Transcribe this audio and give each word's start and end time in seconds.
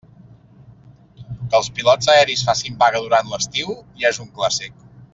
Que 1.25 1.59
els 1.59 1.69
pilots 1.75 2.09
aeris 2.15 2.43
facin 2.49 2.81
vaga 2.83 3.05
durant 3.07 3.33
l'estiu, 3.35 3.77
ja 4.03 4.15
és 4.15 4.23
un 4.27 4.37
clàssic. 4.41 4.85